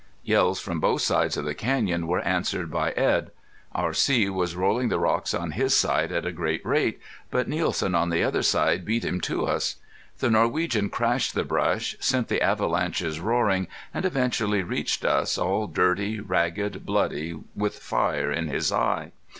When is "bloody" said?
16.83-17.37